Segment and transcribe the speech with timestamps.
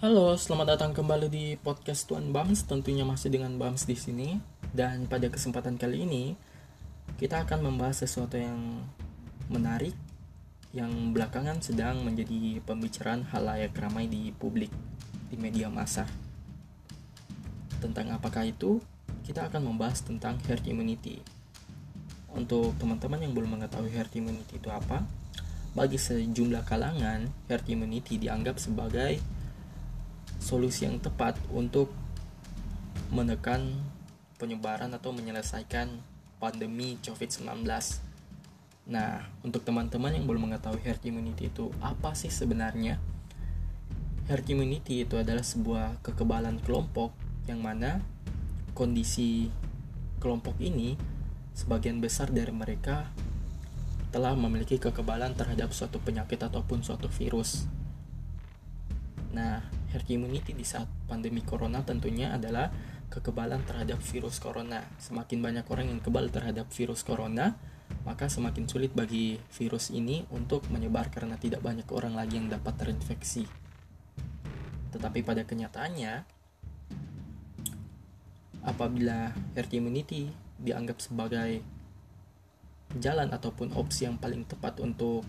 [0.00, 2.64] Halo, selamat datang kembali di podcast Tuan Bams.
[2.64, 4.40] Tentunya masih dengan Bams di sini.
[4.72, 6.40] Dan pada kesempatan kali ini,
[7.20, 8.80] kita akan membahas sesuatu yang
[9.52, 9.92] menarik
[10.72, 14.72] yang belakangan sedang menjadi pembicaraan halayak ramai di publik,
[15.28, 16.08] di media massa.
[17.84, 18.80] Tentang apakah itu?
[19.28, 21.20] Kita akan membahas tentang herd immunity.
[22.32, 25.04] Untuk teman-teman yang belum mengetahui herd immunity itu apa,
[25.76, 29.39] bagi sejumlah kalangan, herd immunity dianggap sebagai
[30.40, 31.92] solusi yang tepat untuk
[33.12, 33.76] menekan
[34.40, 36.00] penyebaran atau menyelesaikan
[36.40, 37.62] pandemi COVID-19.
[38.88, 42.96] Nah, untuk teman-teman yang belum mengetahui herd immunity itu apa sih sebenarnya?
[44.26, 47.12] Herd immunity itu adalah sebuah kekebalan kelompok
[47.44, 48.00] yang mana
[48.72, 49.52] kondisi
[50.18, 50.96] kelompok ini
[51.52, 53.12] sebagian besar dari mereka
[54.10, 57.68] telah memiliki kekebalan terhadap suatu penyakit ataupun suatu virus.
[59.30, 62.70] Nah, herd immunity di saat pandemi corona tentunya adalah
[63.10, 64.86] kekebalan terhadap virus corona.
[65.02, 67.58] Semakin banyak orang yang kebal terhadap virus corona,
[68.06, 72.78] maka semakin sulit bagi virus ini untuk menyebar karena tidak banyak orang lagi yang dapat
[72.78, 73.44] terinfeksi.
[74.94, 76.12] Tetapi pada kenyataannya,
[78.62, 80.30] apabila herd immunity
[80.60, 81.64] dianggap sebagai
[82.98, 85.22] jalan ataupun opsi yang paling tepat untuk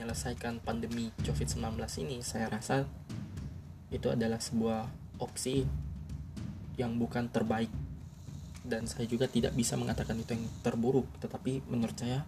[0.00, 2.88] menyelesaikan pandemi COVID-19 ini, saya rasa
[3.92, 4.88] itu adalah sebuah
[5.20, 5.68] opsi
[6.80, 7.68] yang bukan terbaik.
[8.64, 12.24] Dan saya juga tidak bisa mengatakan itu yang terburuk tetapi menurut saya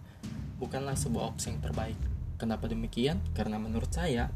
[0.61, 1.97] bukanlah sebuah opsi yang terbaik.
[2.37, 3.17] Kenapa demikian?
[3.33, 4.29] Karena menurut saya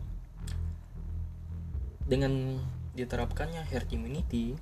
[2.10, 2.58] dengan
[2.98, 4.58] diterapkannya herd immunity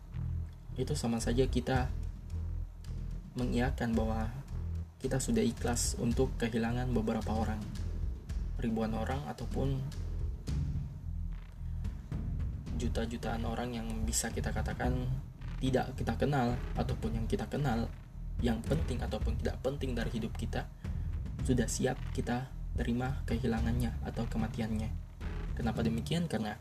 [0.75, 1.87] itu sama saja kita
[3.39, 4.35] mengiakan bahwa
[4.99, 7.84] kita sudah ikhlas untuk kehilangan beberapa orang
[8.59, 9.79] ribuan orang ataupun
[12.75, 15.07] juta-jutaan orang yang bisa kita katakan
[15.63, 17.87] tidak kita kenal ataupun yang kita kenal
[18.43, 20.67] yang penting ataupun tidak penting dari hidup kita
[21.47, 24.91] sudah siap kita terima kehilangannya atau kematiannya.
[25.55, 26.27] Kenapa demikian?
[26.27, 26.59] Karena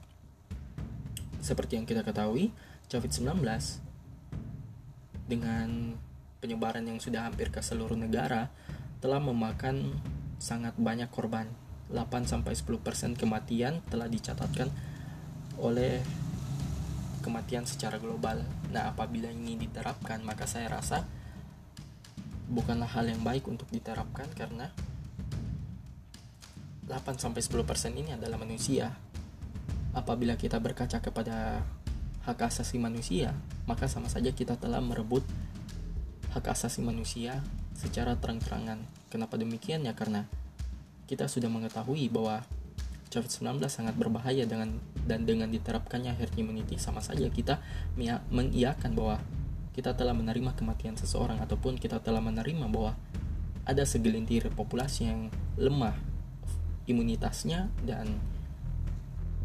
[1.43, 2.55] seperti yang kita ketahui,
[2.87, 3.43] COVID-19
[5.27, 5.99] dengan
[6.39, 8.53] penyebaran yang sudah hampir ke seluruh negara
[9.03, 9.99] telah memakan
[10.39, 11.51] sangat banyak korban.
[11.95, 14.67] 8 sampai 10% kematian telah dicatatkan
[15.63, 16.03] oleh
[17.23, 18.43] kematian secara global.
[18.75, 21.07] Nah, apabila ini diterapkan, maka saya rasa
[22.51, 24.69] bukanlah hal yang baik untuk diterapkan karena
[26.85, 27.65] 8 sampai 10%
[27.97, 28.93] ini adalah manusia.
[29.97, 31.65] Apabila kita berkaca kepada
[32.29, 33.33] hak asasi manusia,
[33.65, 35.25] maka sama saja kita telah merebut
[36.37, 37.41] hak asasi manusia
[37.73, 38.83] secara terang-terangan.
[39.09, 39.97] Kenapa demikian ya?
[39.97, 40.29] Karena
[41.05, 42.45] kita sudah mengetahui bahwa
[43.15, 47.63] COVID-19 sangat berbahaya dengan dan dengan diterapkannya herd immunity sama saja kita
[48.33, 49.23] mengiyakan bahwa
[49.75, 52.99] kita telah menerima kematian seseorang ataupun kita telah menerima bahwa
[53.65, 55.21] ada segelintir populasi yang
[55.57, 55.95] lemah
[56.85, 58.19] imunitasnya dan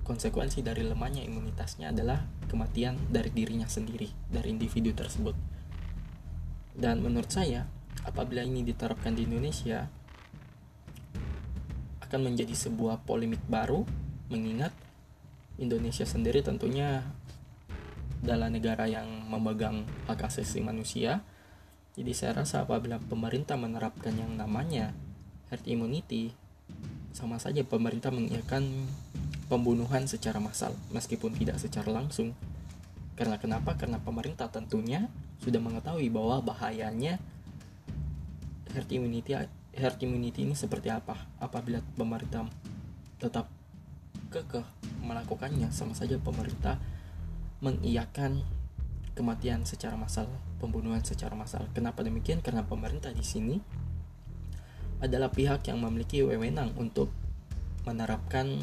[0.04, 5.38] konsekuensi dari lemahnya imunitasnya adalah kematian dari dirinya sendiri dari individu tersebut.
[6.74, 7.70] Dan menurut saya
[8.04, 9.86] apabila ini diterapkan di Indonesia
[12.10, 13.86] akan menjadi sebuah polemik baru
[14.34, 14.74] mengingat
[15.62, 17.06] Indonesia sendiri tentunya
[18.26, 21.22] adalah negara yang memegang hak asasi manusia.
[21.94, 24.90] Jadi saya rasa apabila pemerintah menerapkan yang namanya
[25.54, 26.34] herd immunity,
[27.14, 28.90] sama saja pemerintah mengiakan
[29.46, 32.34] pembunuhan secara massal meskipun tidak secara langsung.
[33.14, 33.78] Karena kenapa?
[33.78, 35.06] Karena pemerintah tentunya
[35.46, 37.22] sudah mengetahui bahwa bahayanya
[38.74, 39.38] herd immunity
[39.80, 42.46] herd immunity ini seperti apa apabila pemerintah
[43.18, 43.48] tetap
[44.30, 44.68] kekeh
[45.02, 46.78] melakukannya sama saja pemerintah
[47.64, 48.44] mengiyakan
[49.18, 50.28] kematian secara massal
[50.62, 53.58] pembunuhan secara massal kenapa demikian karena pemerintah di sini
[55.00, 57.12] adalah pihak yang memiliki wewenang untuk
[57.88, 58.60] menerapkan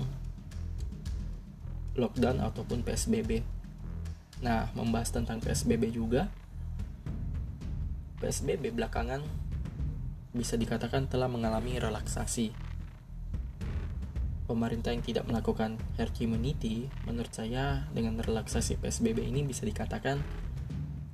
[1.96, 3.40] lockdown ataupun PSBB.
[4.44, 6.28] Nah, membahas tentang PSBB juga.
[8.20, 9.24] PSBB belakangan
[10.36, 12.52] bisa dikatakan telah mengalami relaksasi.
[14.46, 20.22] Pemerintah yang tidak melakukan herd immunity, menurut saya dengan relaksasi PSBB ini bisa dikatakan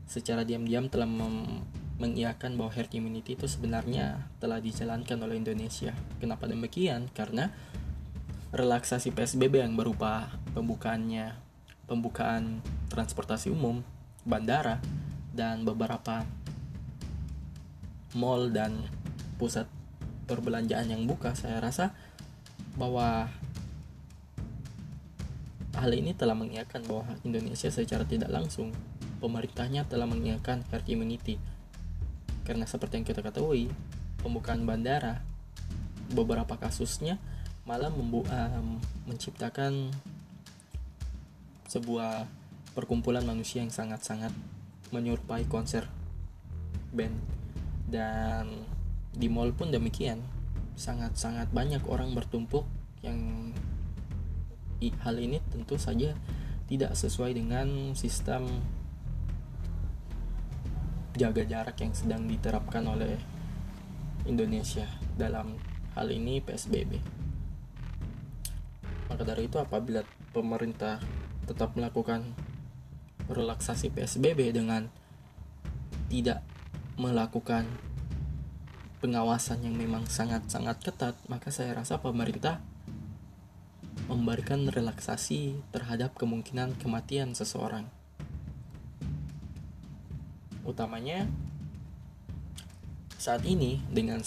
[0.04, 1.08] secara diam-diam telah
[1.96, 5.96] mengiakan bahwa herd immunity itu sebenarnya telah dijalankan oleh Indonesia.
[6.20, 7.08] Kenapa demikian?
[7.16, 7.48] Karena
[8.52, 11.32] relaksasi PSBB yang berupa pembukaannya
[11.88, 12.60] pembukaan
[12.92, 13.80] transportasi umum,
[14.28, 14.76] bandara,
[15.32, 16.28] dan beberapa
[18.12, 18.76] mall dan
[19.36, 19.68] pusat
[20.26, 21.92] perbelanjaan yang buka saya rasa
[22.78, 23.28] bahwa
[25.76, 28.72] hal ini telah mengiakan bahwa Indonesia secara tidak langsung
[29.18, 31.38] pemerintahnya telah mengiakan herd immunity.
[32.42, 33.70] Karena seperti yang kita ketahui
[34.20, 35.22] pembukaan bandara
[36.12, 37.16] beberapa kasusnya
[37.62, 39.94] malah membu um, menciptakan
[41.70, 42.26] sebuah
[42.74, 44.34] perkumpulan manusia yang sangat-sangat
[44.90, 45.88] menyerupai konser
[46.92, 47.16] band.
[47.88, 48.66] Dan
[49.12, 50.24] di mall pun demikian
[50.72, 52.64] sangat-sangat banyak orang bertumpuk
[53.04, 53.52] yang
[54.82, 56.16] hal ini tentu saja
[56.66, 58.48] tidak sesuai dengan sistem
[61.12, 63.20] jaga jarak yang sedang diterapkan oleh
[64.24, 65.60] Indonesia dalam
[65.92, 66.96] hal ini PSBB.
[69.12, 70.00] Maka dari itu apabila
[70.32, 70.96] pemerintah
[71.44, 72.32] tetap melakukan
[73.28, 74.88] relaksasi PSBB dengan
[76.08, 76.40] tidak
[76.96, 77.68] melakukan
[79.02, 82.62] pengawasan yang memang sangat-sangat ketat, maka saya rasa pemerintah
[84.06, 87.90] memberikan relaksasi terhadap kemungkinan kematian seseorang.
[90.62, 91.26] Utamanya
[93.18, 94.22] saat ini dengan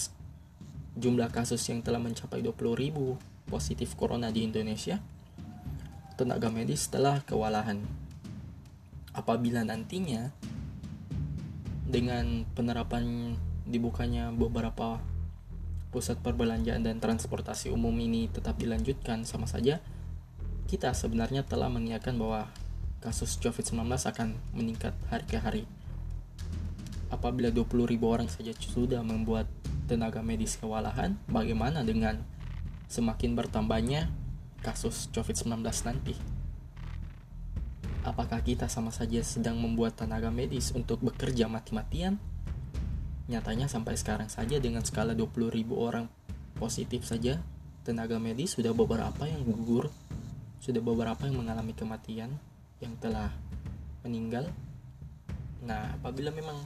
[1.00, 5.00] jumlah kasus yang telah mencapai 20.000 positif corona di Indonesia,
[6.20, 7.80] tenaga medis telah kewalahan.
[9.16, 10.36] Apabila nantinya
[11.88, 15.02] dengan penerapan dibukanya beberapa
[15.90, 19.82] pusat perbelanjaan dan transportasi umum ini tetap dilanjutkan sama saja
[20.66, 22.50] kita sebenarnya telah mengingatkan bahwa
[23.06, 25.64] kasus COVID-19 akan meningkat hari ke hari.
[27.14, 29.46] Apabila 20.000 orang saja sudah membuat
[29.86, 32.18] tenaga medis kewalahan, bagaimana dengan
[32.90, 34.10] semakin bertambahnya
[34.66, 36.18] kasus COVID-19 nanti?
[38.02, 42.18] Apakah kita sama saja sedang membuat tenaga medis untuk bekerja mati-matian
[43.26, 46.06] Nyatanya sampai sekarang saja dengan skala 20.000 orang
[46.56, 47.42] positif saja,
[47.82, 49.90] tenaga medis sudah beberapa yang gugur,
[50.62, 52.38] sudah beberapa yang mengalami kematian,
[52.82, 53.34] yang telah
[54.06, 54.50] meninggal.
[55.66, 56.62] Nah, apabila memang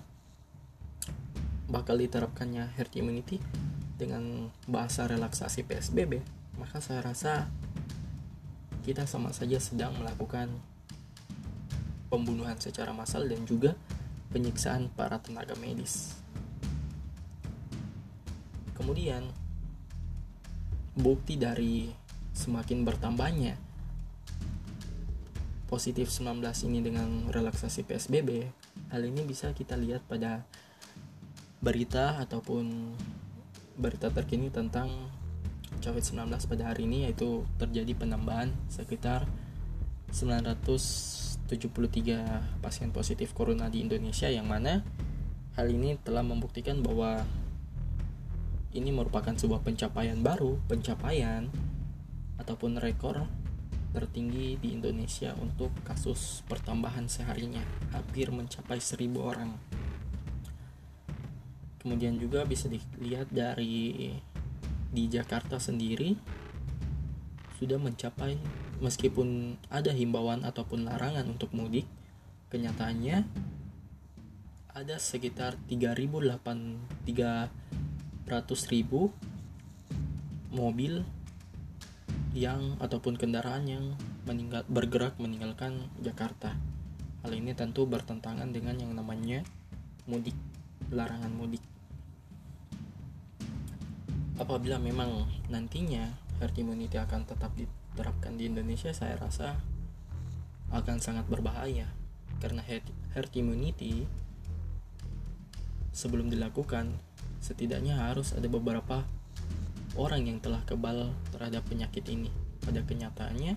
[1.71, 3.39] bakal diterapkannya herd immunity
[3.95, 6.19] dengan bahasa relaksasi PSBB,
[6.59, 7.47] maka saya rasa
[8.83, 10.51] kita sama saja sedang melakukan
[12.11, 13.79] pembunuhan secara massal dan juga
[14.35, 16.18] penyiksaan para tenaga medis.
[18.79, 19.27] Kemudian
[20.95, 21.91] bukti dari
[22.31, 23.59] semakin bertambahnya
[25.67, 26.41] positif 19
[26.71, 28.47] ini dengan relaksasi PSBB,
[28.89, 30.47] hal ini bisa kita lihat pada
[31.59, 32.95] berita ataupun
[33.75, 34.89] berita terkini tentang
[35.83, 39.29] COVID-19 pada hari ini yaitu terjadi penambahan sekitar
[40.09, 41.51] 973
[42.59, 44.81] pasien positif corona di Indonesia yang mana
[45.53, 47.23] hal ini telah membuktikan bahwa
[48.73, 51.49] ini merupakan sebuah pencapaian baru, pencapaian
[52.37, 53.25] ataupun rekor
[53.89, 59.57] tertinggi di Indonesia untuk kasus pertambahan seharinya, hampir mencapai 1000 orang.
[61.81, 64.13] Kemudian juga bisa dilihat dari
[64.89, 66.17] di Jakarta sendiri
[67.57, 68.39] sudah mencapai
[68.79, 71.83] meskipun ada himbauan ataupun larangan untuk mudik,
[72.53, 73.27] kenyataannya
[74.71, 77.03] ada sekitar 3.008
[78.69, 79.09] ribu
[80.53, 81.01] mobil
[82.37, 83.85] yang ataupun kendaraan yang
[84.29, 86.53] meninggal bergerak meninggalkan Jakarta.
[87.25, 89.41] Hal ini tentu bertentangan dengan yang namanya
[90.05, 90.37] mudik,
[90.93, 91.61] larangan mudik.
[94.37, 99.57] Apabila memang nantinya herd immunity akan tetap diterapkan di Indonesia, saya rasa
[100.69, 101.89] akan sangat berbahaya
[102.39, 104.05] karena herd immunity
[105.91, 106.93] sebelum dilakukan
[107.39, 109.03] setidaknya harus ada beberapa
[109.95, 112.31] orang yang telah kebal terhadap penyakit ini.
[112.59, 113.55] Pada kenyataannya,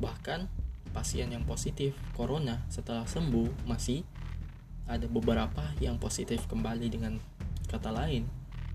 [0.00, 0.46] bahkan
[0.90, 4.02] pasien yang positif corona setelah sembuh masih
[4.90, 7.14] ada beberapa yang positif kembali dengan
[7.70, 8.26] kata lain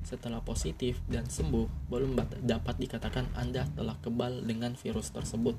[0.06, 5.58] setelah positif dan sembuh belum dapat dikatakan Anda telah kebal dengan virus tersebut.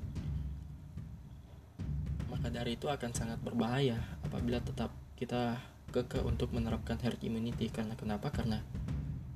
[2.31, 5.59] Maka dari itu akan sangat berbahaya apabila tetap kita
[5.97, 7.73] kekeh untuk menerapkan herd immunity.
[7.73, 8.29] Karena kenapa?
[8.29, 8.61] Karena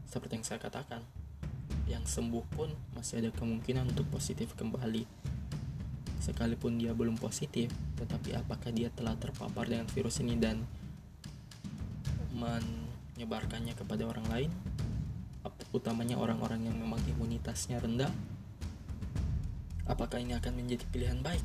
[0.04, 1.00] seperti yang saya katakan
[1.88, 5.08] yang sembuh pun masih ada kemungkinan untuk positif kembali.
[6.20, 10.60] Sekalipun dia belum positif tetapi apakah dia telah terpapar dengan virus ini dan
[12.36, 14.50] menyebarkannya kepada orang lain?
[15.70, 18.10] Utamanya orang-orang yang memang imunitasnya rendah?
[19.86, 21.42] Apakah ini akan menjadi pilihan baik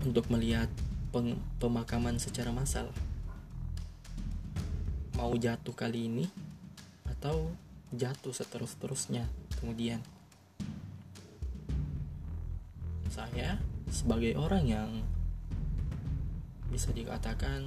[0.00, 0.68] untuk melihat
[1.60, 2.88] pemakaman secara massal
[5.16, 6.28] mau jatuh kali ini
[7.08, 7.48] atau
[7.96, 9.24] jatuh seterus-terusnya
[9.56, 10.04] kemudian.
[13.08, 13.56] Saya
[13.88, 14.90] sebagai orang yang
[16.68, 17.64] bisa dikatakan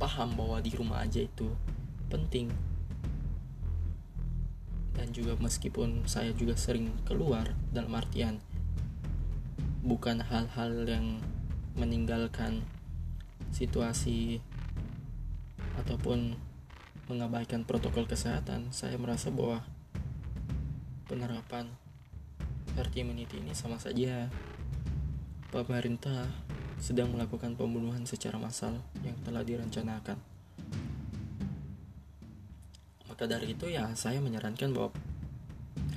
[0.00, 1.52] paham bahwa di rumah aja itu
[2.08, 2.48] penting.
[4.96, 8.40] Dan juga meskipun saya juga sering keluar dalam artian
[9.80, 11.20] bukan hal-hal yang
[11.76, 12.64] meninggalkan
[13.52, 14.44] situasi
[15.80, 16.36] ataupun
[17.10, 19.66] mengabaikan protokol kesehatan saya merasa bahwa
[21.10, 21.66] penerapan
[22.78, 24.30] herd immunity ini sama saja
[25.50, 26.30] pemerintah
[26.78, 30.16] sedang melakukan pembunuhan secara massal yang telah direncanakan.
[33.10, 34.94] Maka dari itu ya saya menyarankan bahwa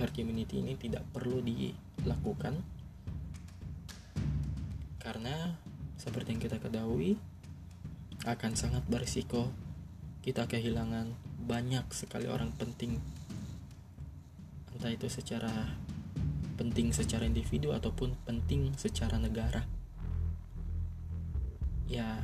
[0.01, 2.59] herd immunity ini tidak perlu dilakukan
[4.99, 5.55] karena
[5.95, 7.15] seperti yang kita ketahui
[8.25, 9.51] akan sangat berisiko
[10.23, 11.11] kita kehilangan
[11.43, 12.95] banyak sekali orang penting.
[14.71, 15.51] Entah itu secara
[16.55, 19.67] penting secara individu ataupun penting secara negara.
[21.91, 22.23] Ya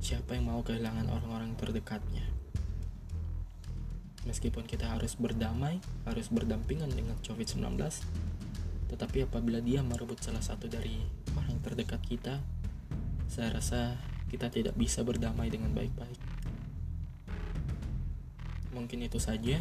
[0.00, 2.24] siapa yang mau kehilangan orang-orang terdekatnya?
[4.24, 7.76] Meskipun kita harus berdamai harus berdampingan dengan COVID-19
[8.90, 10.98] tetapi apabila dia merebut salah satu dari
[11.38, 12.42] orang terdekat kita
[13.30, 13.94] saya rasa
[14.26, 16.29] kita tidak bisa berdamai dengan baik-baik
[18.70, 19.58] mungkin itu saja.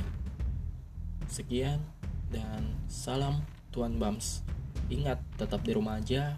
[1.30, 1.82] Sekian
[2.34, 4.42] dan salam Tuan Bams.
[4.90, 6.34] Ingat tetap di rumah aja